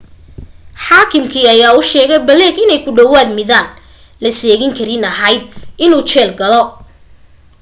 xaakimkii 0.85 1.49
ayaa 1.53 1.77
u 1.79 1.87
sheegay 1.91 2.21
blake 2.27 2.61
inay 2.63 2.79
ku 2.85 2.89
dhawaad 2.97 3.29
midaan 3.37 3.67
la 4.23 4.29
seegin 4.39 4.75
karayn 4.77 5.03
ahayd 5.11 5.43
inuu 5.85 6.07
jeel 6.11 6.31
galo 6.39 6.61